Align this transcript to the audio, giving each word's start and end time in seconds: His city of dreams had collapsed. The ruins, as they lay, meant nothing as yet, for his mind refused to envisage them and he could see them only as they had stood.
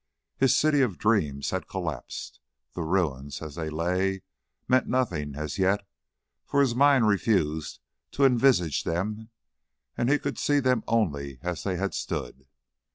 His 0.35 0.55
city 0.57 0.81
of 0.81 0.97
dreams 0.97 1.51
had 1.51 1.67
collapsed. 1.67 2.39
The 2.73 2.81
ruins, 2.81 3.39
as 3.39 3.53
they 3.53 3.69
lay, 3.69 4.23
meant 4.67 4.87
nothing 4.87 5.35
as 5.35 5.59
yet, 5.59 5.81
for 6.43 6.59
his 6.59 6.73
mind 6.73 7.07
refused 7.07 7.79
to 8.13 8.25
envisage 8.25 8.83
them 8.83 9.29
and 9.95 10.09
he 10.09 10.17
could 10.17 10.39
see 10.39 10.59
them 10.59 10.83
only 10.87 11.37
as 11.43 11.61
they 11.61 11.75
had 11.77 11.93
stood. 11.93 12.47